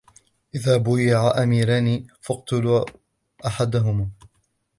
إذَا 0.55 0.77
بُويِعَ 0.77 1.41
أَمِيرَانِ 1.43 2.07
فَاقْتُلُوا 2.21 2.85
أَحَدَهُمَا 3.45 4.09